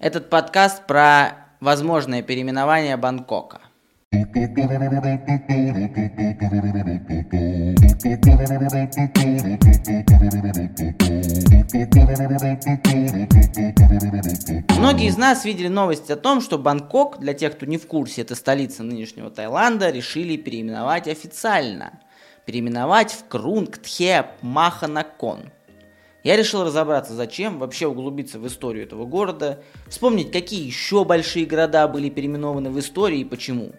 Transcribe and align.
Этот 0.00 0.30
подкаст 0.30 0.86
про 0.86 1.32
возможное 1.60 2.22
переименование 2.22 2.96
Бангкока. 2.96 3.60
Многие 14.78 15.06
из 15.08 15.18
нас 15.18 15.44
видели 15.44 15.68
новость 15.68 16.10
о 16.10 16.16
том, 16.16 16.40
что 16.40 16.56
Бангкок, 16.56 17.18
для 17.18 17.34
тех, 17.34 17.54
кто 17.54 17.66
не 17.66 17.76
в 17.76 17.86
курсе, 17.86 18.22
это 18.22 18.34
столица 18.34 18.82
нынешнего 18.82 19.30
Таиланда, 19.30 19.90
решили 19.90 20.38
переименовать 20.38 21.08
официально. 21.08 22.00
Переименовать 22.46 23.12
в 23.12 23.28
Крунг 23.28 23.76
Тхеп 23.76 24.28
Маханакон. 24.40 25.50
Я 26.22 26.36
решил 26.36 26.64
разобраться, 26.64 27.14
зачем, 27.14 27.58
вообще 27.58 27.86
углубиться 27.86 28.38
в 28.38 28.46
историю 28.46 28.84
этого 28.84 29.06
города, 29.06 29.62
вспомнить, 29.88 30.30
какие 30.30 30.66
еще 30.66 31.04
большие 31.04 31.46
города 31.46 31.88
были 31.88 32.10
переименованы 32.10 32.70
в 32.70 32.78
истории 32.78 33.20
и 33.20 33.24
почему. 33.24 33.72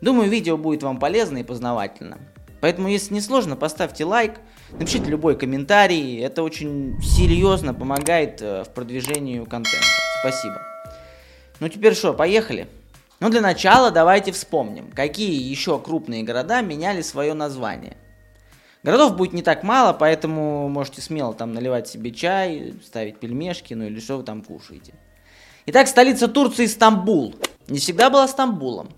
Думаю, 0.00 0.30
видео 0.30 0.56
будет 0.56 0.82
вам 0.82 0.98
полезно 0.98 1.38
и 1.38 1.42
познавательно. 1.42 2.18
Поэтому, 2.60 2.88
если 2.88 3.12
не 3.12 3.20
сложно, 3.20 3.56
поставьте 3.56 4.06
лайк, 4.06 4.40
напишите 4.72 5.10
любой 5.10 5.36
комментарий, 5.36 6.20
это 6.20 6.42
очень 6.42 6.98
серьезно 7.02 7.74
помогает 7.74 8.40
э, 8.40 8.64
в 8.64 8.70
продвижении 8.70 9.38
контента. 9.44 9.86
Спасибо. 10.20 10.62
Ну 11.60 11.68
теперь 11.68 11.94
что, 11.94 12.14
поехали? 12.14 12.66
Ну 13.20 13.28
для 13.28 13.42
начала 13.42 13.90
давайте 13.90 14.32
вспомним, 14.32 14.90
какие 14.90 15.40
еще 15.40 15.78
крупные 15.78 16.22
города 16.22 16.62
меняли 16.62 17.02
свое 17.02 17.34
название. 17.34 17.98
Городов 18.84 19.16
будет 19.16 19.32
не 19.32 19.42
так 19.42 19.62
мало, 19.62 19.94
поэтому 19.94 20.68
можете 20.68 21.00
смело 21.00 21.32
там 21.32 21.54
наливать 21.54 21.88
себе 21.88 22.10
чай, 22.10 22.74
ставить 22.84 23.18
пельмешки, 23.18 23.72
ну 23.72 23.84
или 23.84 23.98
что 23.98 24.18
вы 24.18 24.24
там 24.24 24.42
кушаете. 24.42 24.92
Итак, 25.64 25.88
столица 25.88 26.28
Турции 26.28 26.66
Стамбул. 26.66 27.34
Не 27.66 27.78
всегда 27.78 28.10
была 28.10 28.28
Стамбулом. 28.28 28.90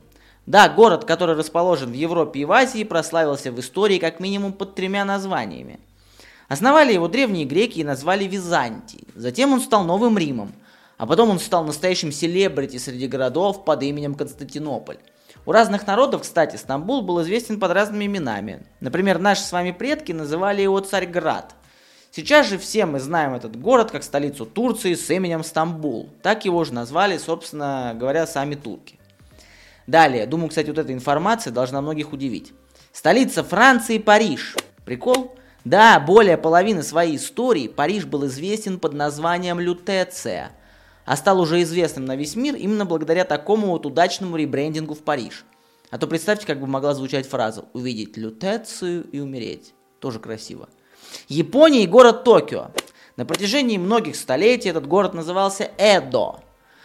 Да, 0.45 0.69
город, 0.69 1.05
который 1.05 1.37
расположен 1.37 1.93
в 1.93 1.95
Европе 1.95 2.41
и 2.41 2.45
в 2.45 2.51
Азии, 2.51 2.83
прославился 2.83 3.53
в 3.53 3.61
истории 3.61 3.99
как 3.99 4.19
минимум 4.19 4.53
под 4.53 4.75
тремя 4.75 5.05
названиями. 5.05 5.79
Основали 6.49 6.93
его 6.93 7.07
древние 7.07 7.45
греки 7.45 7.79
и 7.79 7.85
назвали 7.85 8.25
Византией. 8.25 9.07
Затем 9.15 9.53
он 9.53 9.61
стал 9.61 9.85
Новым 9.85 10.19
Римом. 10.19 10.53
А 10.99 11.07
потом 11.07 11.31
он 11.31 11.39
стал 11.39 11.65
настоящим 11.65 12.11
селебрити 12.11 12.79
среди 12.79 13.07
городов 13.07 13.65
под 13.65 13.85
именем 13.85 14.17
Константинополь. 14.17 14.99
У 15.47 15.53
разных 15.53 15.87
народов, 15.87 16.23
кстати, 16.23 16.57
Стамбул 16.57 17.03
был 17.03 17.23
известен 17.23 17.61
под 17.61 17.71
разными 17.71 18.07
именами. 18.07 18.67
Например, 18.81 19.21
наши 19.21 19.43
с 19.43 19.53
вами 19.53 19.71
предки 19.71 20.11
называли 20.11 20.61
его 20.61 20.81
Царьград. 20.81 21.55
Сейчас 22.11 22.49
же 22.49 22.59
все 22.59 22.85
мы 22.85 22.99
знаем 22.99 23.33
этот 23.33 23.55
город 23.61 23.93
как 23.93 24.03
столицу 24.03 24.45
Турции 24.45 24.95
с 24.95 25.09
именем 25.09 25.45
Стамбул. 25.45 26.11
Так 26.21 26.45
его 26.45 26.65
же 26.65 26.75
назвали, 26.75 27.17
собственно 27.17 27.95
говоря, 27.95 28.27
сами 28.27 28.57
турки. 28.57 28.99
Далее, 29.87 30.27
думаю, 30.27 30.49
кстати, 30.49 30.67
вот 30.67 30.79
эта 30.79 30.93
информация 30.93 31.53
должна 31.53 31.81
многих 31.81 32.13
удивить. 32.13 32.53
Столица 32.93 33.45
Франции 33.45 33.99
Париж. 33.99 34.57
Прикол? 34.85 35.37
Да, 35.65 36.01
более 36.01 36.39
половины 36.39 36.83
своей 36.83 37.17
истории 37.17 37.69
Париж 37.69 38.05
был 38.05 38.27
известен 38.27 38.81
под 38.81 38.95
названием 38.95 39.61
Лютеция– 39.61 40.51
а 41.07 41.17
стал 41.17 41.41
уже 41.41 41.63
известным 41.63 42.05
на 42.05 42.17
весь 42.17 42.37
мир 42.37 42.57
именно 42.57 42.85
благодаря 42.85 43.25
такому 43.25 43.69
вот 43.69 43.87
удачному 43.87 44.37
ребрендингу 44.37 44.95
в 44.95 45.03
Париж. 45.03 45.45
А 45.91 45.99
то 45.99 46.07
представьте, 46.07 46.47
как 46.47 46.61
бы 46.61 46.67
могла 46.67 46.93
звучать 46.95 47.29
фраза 47.29 47.65
«увидеть 47.73 48.17
лютецию 48.17 49.09
и 49.11 49.21
умереть». 49.21 49.73
Тоже 50.01 50.19
красиво. 50.19 50.69
Япония 51.29 51.85
и 51.85 51.87
город 51.87 52.25
Токио. 52.25 52.73
На 53.17 53.25
протяжении 53.25 53.79
многих 53.79 54.17
столетий 54.17 54.69
этот 54.69 54.87
город 54.87 55.15
назывался 55.15 55.71
Эдо. 55.79 56.41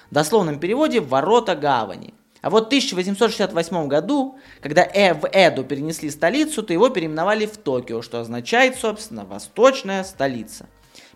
В 0.09 0.13
дословном 0.13 0.59
переводе 0.59 1.01
«ворота 1.01 1.55
гавани». 1.55 2.13
А 2.41 2.49
вот 2.49 2.63
в 2.63 2.67
1868 2.67 3.87
году, 3.87 4.39
когда 4.61 4.83
э 4.83 5.13
в 5.13 5.29
Эду 5.31 5.63
перенесли 5.63 6.09
столицу, 6.09 6.63
то 6.63 6.73
его 6.73 6.89
переименовали 6.89 7.45
в 7.45 7.57
Токио, 7.57 8.01
что 8.01 8.19
означает, 8.19 8.77
собственно, 8.77 9.25
«восточная 9.25 10.03
столица». 10.03 10.67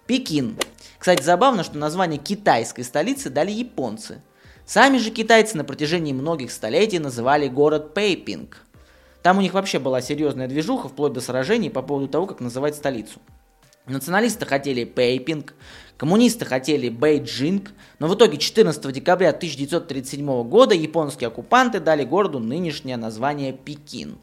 Пекин. 0.08 0.58
Кстати, 1.00 1.24
забавно, 1.24 1.64
что 1.64 1.78
название 1.78 2.20
китайской 2.20 2.84
столицы 2.84 3.30
дали 3.30 3.52
японцы. 3.52 4.22
Сами 4.66 4.98
же 4.98 5.10
китайцы 5.10 5.58
на 5.58 5.64
протяжении 5.64 6.14
многих 6.14 6.52
столетий 6.52 7.00
называли 7.00 7.48
город 7.48 7.94
Пейпинг. 7.94 8.58
Там 9.24 9.40
у 9.40 9.42
них 9.42 9.54
вообще 9.54 9.80
была 9.80 10.02
серьезная 10.02 10.48
движуха, 10.48 10.88
вплоть 10.88 11.14
до 11.14 11.22
сражений 11.22 11.72
по 11.72 11.82
поводу 11.82 12.08
того, 12.08 12.28
как 12.28 12.40
называть 12.40 12.76
столицу. 12.76 13.20
Националисты 13.88 14.46
хотели 14.46 14.84
Пейпинг, 14.84 15.54
коммунисты 15.98 16.46
хотели 16.46 16.90
Бейджинг, 16.90 17.72
но 18.00 18.08
в 18.08 18.16
итоге 18.16 18.38
14 18.38 18.92
декабря 18.92 19.30
1937 19.30 20.44
года 20.44 20.74
японские 20.74 21.28
оккупанты 21.28 21.80
дали 21.80 22.04
городу 22.04 22.40
нынешнее 22.40 22.98
название 22.98 23.54
Пекин. 23.54 24.18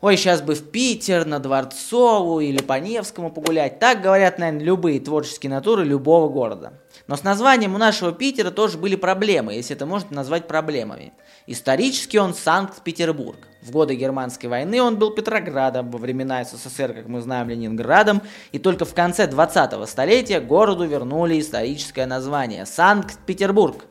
Ой, 0.00 0.16
сейчас 0.16 0.40
бы 0.40 0.54
в 0.54 0.70
Питер, 0.70 1.26
на 1.26 1.40
Дворцовую 1.40 2.46
или 2.46 2.62
по 2.62 2.80
Невскому 2.80 3.30
погулять. 3.30 3.78
Так 3.80 4.00
говорят, 4.00 4.38
наверное, 4.38 4.64
любые 4.64 4.98
творческие 4.98 5.50
натуры 5.50 5.84
любого 5.84 6.30
города. 6.30 6.72
Но 7.06 7.16
с 7.16 7.22
названием 7.22 7.74
у 7.74 7.78
нашего 7.78 8.10
Питера 8.10 8.50
тоже 8.50 8.78
были 8.78 8.96
проблемы, 8.96 9.52
если 9.52 9.76
это 9.76 9.84
можно 9.84 10.16
назвать 10.16 10.48
проблемами. 10.48 11.12
Исторически 11.46 12.16
он 12.16 12.32
Санкт-Петербург. 12.32 13.36
В 13.60 13.72
годы 13.72 13.94
Германской 13.94 14.48
войны 14.48 14.80
он 14.80 14.96
был 14.96 15.10
Петроградом, 15.10 15.90
во 15.90 15.98
времена 15.98 16.44
СССР, 16.44 16.94
как 16.94 17.06
мы 17.06 17.20
знаем, 17.20 17.50
Ленинградом, 17.50 18.22
и 18.52 18.58
только 18.58 18.86
в 18.86 18.94
конце 18.94 19.26
20-го 19.26 19.84
столетия 19.84 20.40
городу 20.40 20.86
вернули 20.86 21.38
историческое 21.38 22.06
название– 22.06 22.64
Санкт-Петербург. 22.66 23.84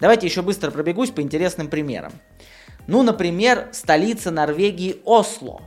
Давайте 0.00 0.28
еще 0.28 0.42
быстро 0.42 0.70
пробегусь 0.70 1.10
по 1.10 1.20
интересным 1.20 1.66
примерам. 1.66 2.12
Ну, 2.88 3.02
например, 3.02 3.68
столица 3.72 4.30
Норвегии 4.30 5.02
Осло. 5.04 5.60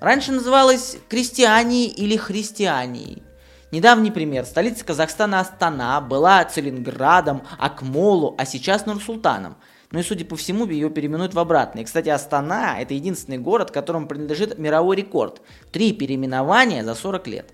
Раньше 0.00 0.32
называлась 0.32 0.96
Крестьянией 1.10 1.88
или 1.88 2.16
Христианией. 2.16 3.22
Недавний 3.70 4.10
пример. 4.10 4.46
Столица 4.46 4.82
Казахстана 4.82 5.40
Астана 5.40 6.00
была 6.00 6.42
Целинградом, 6.46 7.42
Акмолу, 7.58 8.34
а 8.38 8.46
сейчас 8.46 8.86
Нур-Султаном. 8.86 9.58
Ну 9.90 9.98
и, 9.98 10.02
судя 10.02 10.24
по 10.24 10.36
всему, 10.36 10.66
ее 10.66 10.88
переименуют 10.88 11.34
в 11.34 11.38
обратное. 11.38 11.84
Кстати, 11.84 12.08
Астана– 12.08 12.78
это 12.80 12.94
единственный 12.94 13.38
город, 13.38 13.70
которому 13.70 14.08
принадлежит 14.08 14.58
мировой 14.58 14.96
рекорд. 14.96 15.42
Три 15.70 15.92
переименования 15.92 16.82
за 16.82 16.94
40 16.94 17.26
лет. 17.26 17.52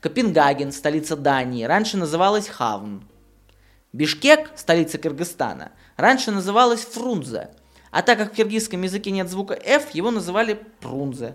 Копенгаген, 0.00 0.70
столица 0.70 1.16
Дании, 1.16 1.64
раньше 1.64 1.96
называлась 1.96 2.46
Хавн. 2.46 3.02
Бишкек, 3.92 4.52
столица 4.54 4.96
Кыргызстана, 4.96 5.72
раньше 5.96 6.30
называлась 6.30 6.84
Фрунзе– 6.84 7.50
а 7.90 8.02
так 8.02 8.18
как 8.18 8.32
в 8.32 8.36
киргизском 8.36 8.82
языке 8.82 9.10
нет 9.10 9.28
звука 9.28 9.54
F, 9.54 9.94
его 9.94 10.10
называли 10.10 10.60
Прунзе. 10.80 11.34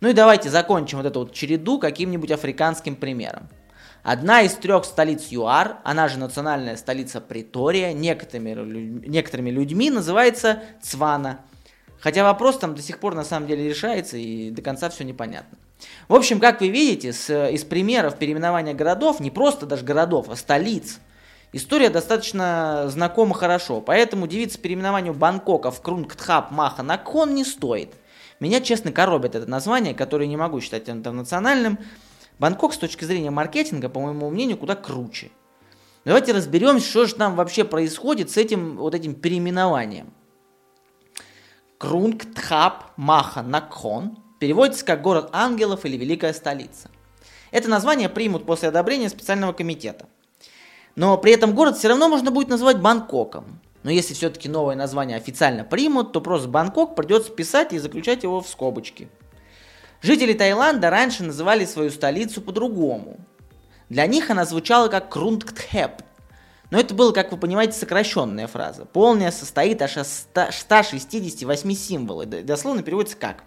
Ну 0.00 0.08
и 0.08 0.12
давайте 0.12 0.50
закончим 0.50 0.98
вот 0.98 1.06
эту 1.06 1.20
вот 1.20 1.32
череду 1.32 1.78
каким-нибудь 1.78 2.30
африканским 2.30 2.96
примером. 2.96 3.48
Одна 4.02 4.42
из 4.42 4.54
трех 4.54 4.84
столиц 4.84 5.28
ЮАР, 5.28 5.78
она 5.84 6.08
же 6.08 6.18
национальная 6.18 6.76
столица 6.76 7.20
Притория, 7.20 7.92
некоторыми, 7.92 9.06
некоторыми 9.06 9.50
людьми 9.50 9.90
называется 9.90 10.60
Цвана. 10.82 11.40
Хотя 12.00 12.24
вопрос 12.24 12.58
там 12.58 12.74
до 12.74 12.82
сих 12.82 12.98
пор 12.98 13.14
на 13.14 13.22
самом 13.22 13.46
деле 13.46 13.68
решается 13.68 14.16
и 14.16 14.50
до 14.50 14.60
конца 14.60 14.90
все 14.90 15.04
непонятно. 15.04 15.56
В 16.08 16.14
общем, 16.14 16.40
как 16.40 16.60
вы 16.60 16.68
видите, 16.68 17.12
с, 17.12 17.30
из 17.50 17.62
примеров 17.62 18.18
переименования 18.18 18.74
городов, 18.74 19.20
не 19.20 19.30
просто 19.30 19.66
даже 19.66 19.84
городов, 19.84 20.28
а 20.28 20.36
столиц– 20.36 20.98
История 21.54 21.90
достаточно 21.90 22.86
знакома 22.88 23.34
хорошо, 23.34 23.82
поэтому 23.82 24.24
удивиться 24.24 24.58
переименованию 24.58 25.12
Бангкока 25.12 25.70
в 25.70 25.82
Крунгтхап 25.82 26.50
Маха 26.50 26.82
Накхон 26.82 27.34
не 27.34 27.44
стоит. 27.44 27.94
Меня, 28.40 28.62
честно, 28.62 28.90
коробит 28.90 29.34
это 29.34 29.48
название, 29.48 29.92
которое 29.94 30.26
не 30.26 30.38
могу 30.38 30.62
считать 30.62 30.88
интернациональным. 30.88 31.78
Бангкок 32.38 32.72
с 32.72 32.78
точки 32.78 33.04
зрения 33.04 33.30
маркетинга, 33.30 33.90
по 33.90 34.00
моему 34.00 34.30
мнению, 34.30 34.56
куда 34.56 34.74
круче. 34.74 35.30
Давайте 36.06 36.32
разберемся, 36.32 36.88
что 36.88 37.04
же 37.04 37.14
там 37.14 37.36
вообще 37.36 37.64
происходит 37.64 38.30
с 38.30 38.38
этим 38.38 38.78
вот 38.78 38.94
этим 38.94 39.14
переименованием. 39.14 40.12
Крунгтхап 41.76 42.92
Маха 42.96 43.42
Накхон 43.42 44.18
переводится 44.40 44.86
как 44.86 45.02
город 45.02 45.28
ангелов 45.32 45.84
или 45.84 45.98
великая 45.98 46.32
столица. 46.32 46.90
Это 47.50 47.68
название 47.68 48.08
примут 48.08 48.46
после 48.46 48.70
одобрения 48.70 49.10
специального 49.10 49.52
комитета– 49.52 50.06
но 50.94 51.16
при 51.16 51.32
этом 51.32 51.54
город 51.54 51.78
все 51.78 51.88
равно 51.88 52.08
можно 52.08 52.30
будет 52.30 52.48
называть 52.48 52.80
Бангкоком. 52.80 53.60
Но 53.82 53.90
если 53.90 54.14
все-таки 54.14 54.48
новое 54.48 54.76
название 54.76 55.16
официально 55.16 55.64
примут, 55.64 56.12
то 56.12 56.20
просто 56.20 56.48
Бангкок 56.48 56.94
придется 56.94 57.32
писать 57.32 57.72
и 57.72 57.78
заключать 57.78 58.22
его 58.22 58.40
в 58.40 58.48
скобочки. 58.48 59.08
Жители 60.02 60.32
Таиланда 60.32 60.90
раньше 60.90 61.22
называли 61.24 61.64
свою 61.64 61.90
столицу 61.90 62.42
по-другому. 62.42 63.16
Для 63.88 64.06
них 64.06 64.30
она 64.30 64.44
звучала 64.44 64.88
как 64.88 65.08
Крунгтхэп. 65.10 66.02
Но 66.70 66.78
это 66.78 66.94
было, 66.94 67.12
как 67.12 67.30
вы 67.30 67.38
понимаете, 67.38 67.74
сокращенная 67.74 68.46
фраза. 68.46 68.86
Полная 68.86 69.30
состоит 69.30 69.82
аж 69.82 69.98
из 69.98 70.26
168 70.32 71.72
символов. 71.74 72.28
Дословно 72.28 72.82
переводится 72.82 73.16
как 73.16 73.44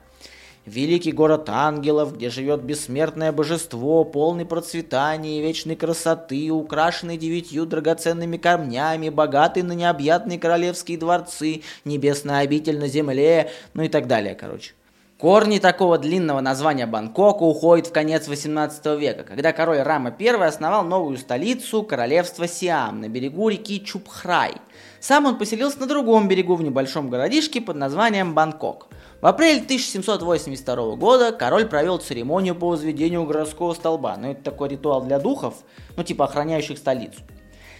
Великий 0.65 1.11
город 1.11 1.47
ангелов, 1.47 2.15
где 2.15 2.31
живет 2.31 2.63
бессмертное 2.63 3.31
божество, 3.31 4.03
полный 4.03 4.45
процветания 4.45 5.37
и 5.37 5.41
вечной 5.41 5.75
красоты, 5.75 6.49
украшенный 6.49 7.17
девятью 7.17 7.67
драгоценными 7.67 8.37
камнями, 8.37 9.09
богатый 9.09 9.61
на 9.61 9.73
необъятные 9.73 10.39
королевские 10.39 10.97
дворцы, 10.97 11.61
небесная 11.83 12.39
обитель 12.39 12.79
на 12.79 12.87
земле, 12.87 13.51
ну 13.75 13.83
и 13.83 13.89
так 13.89 14.07
далее, 14.07 14.33
короче. 14.33 14.73
Корни 15.19 15.59
такого 15.59 15.99
длинного 15.99 16.41
названия 16.41 16.87
Бангкока 16.87 17.43
уходят 17.43 17.87
в 17.87 17.91
конец 17.91 18.27
18 18.27 18.85
века, 18.99 19.23
когда 19.23 19.53
король 19.53 19.81
Рама 19.81 20.13
I 20.19 20.47
основал 20.47 20.83
новую 20.83 21.17
столицу 21.19 21.83
королевства 21.83 22.47
Сиам 22.47 23.01
на 23.01 23.07
берегу 23.07 23.49
реки 23.49 23.85
Чупхрай. 23.85 24.55
Сам 24.99 25.27
он 25.27 25.37
поселился 25.37 25.79
на 25.79 25.85
другом 25.85 26.27
берегу 26.27 26.55
в 26.55 26.63
небольшом 26.63 27.11
городишке 27.11 27.61
под 27.61 27.75
названием 27.77 28.33
Бангкок. 28.33 28.87
В 29.25 29.27
апреле 29.27 29.61
1782 29.61 30.97
года 30.97 31.31
король 31.31 31.65
провел 31.65 31.97
церемонию 31.97 32.53
по 32.53 32.67
возведению 32.67 33.25
городского 33.25 33.73
столба. 33.73 34.15
Ну, 34.17 34.29
это 34.29 34.43
такой 34.43 34.69
ритуал 34.69 35.01
для 35.01 35.17
духов, 35.17 35.55
ну, 35.97 36.03
типа 36.03 36.25
охраняющих 36.25 36.77
столицу. 36.77 37.21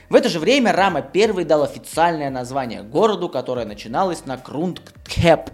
В 0.10 0.16
это 0.16 0.28
же 0.28 0.40
время 0.40 0.74
Рама 0.74 1.08
I 1.14 1.46
дал 1.46 1.62
официальное 1.62 2.32
название 2.32 2.82
городу, 2.82 3.30
которое 3.30 3.68
начиналось 3.68 4.26
на 4.26 4.40
Крунгтхеп, 4.40 5.52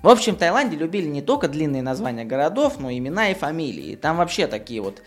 в 0.00 0.08
общем, 0.08 0.36
в 0.36 0.38
Таиланде 0.38 0.76
любили 0.76 1.08
не 1.08 1.22
только 1.22 1.48
длинные 1.48 1.82
названия 1.82 2.24
городов, 2.24 2.78
но 2.78 2.88
и 2.88 2.98
имена 2.98 3.30
и 3.30 3.34
фамилии. 3.34 3.96
Там 3.96 4.18
вообще 4.18 4.46
такие 4.46 4.80
вот 4.80 5.02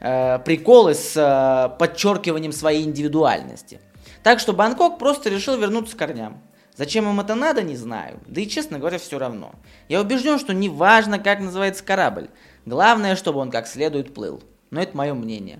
э, 0.00 0.38
приколы 0.38 0.94
с 0.94 1.14
э, 1.14 1.76
подчеркиванием 1.78 2.52
своей 2.52 2.82
индивидуальности. 2.82 3.78
Так 4.22 4.40
что 4.40 4.54
Бангкок 4.54 4.98
просто 4.98 5.28
решил 5.28 5.58
вернуться 5.58 5.96
к 5.96 5.98
корням. 5.98 6.40
Зачем 6.78 7.10
им 7.10 7.18
это 7.18 7.34
надо, 7.34 7.64
не 7.64 7.74
знаю. 7.74 8.20
Да 8.28 8.40
и, 8.40 8.46
честно 8.46 8.78
говоря, 8.78 8.98
все 8.98 9.18
равно. 9.18 9.50
Я 9.88 10.00
убежден, 10.00 10.38
что 10.38 10.54
не 10.54 10.68
важно, 10.68 11.18
как 11.18 11.40
называется 11.40 11.82
корабль. 11.82 12.30
Главное, 12.66 13.16
чтобы 13.16 13.40
он 13.40 13.50
как 13.50 13.66
следует 13.66 14.14
плыл. 14.14 14.40
Но 14.70 14.80
это 14.80 14.96
мое 14.96 15.12
мнение. 15.12 15.58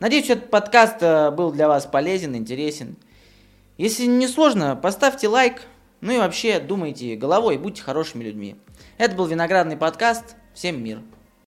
Надеюсь, 0.00 0.28
этот 0.28 0.50
подкаст 0.50 0.96
э, 1.00 1.30
был 1.30 1.52
для 1.52 1.68
вас 1.68 1.86
полезен, 1.86 2.34
интересен. 2.34 2.96
Если 3.76 4.06
не 4.06 4.26
сложно, 4.26 4.74
поставьте 4.74 5.28
лайк, 5.28 5.62
ну 6.00 6.10
и 6.10 6.18
вообще, 6.18 6.58
думайте 6.58 7.14
головой, 7.14 7.56
будьте 7.56 7.82
хорошими 7.82 8.24
людьми. 8.24 8.56
Это 8.96 9.14
был 9.14 9.26
Виноградный 9.26 9.76
подкаст. 9.76 10.34
Всем 10.54 10.82
мир. 10.82 10.98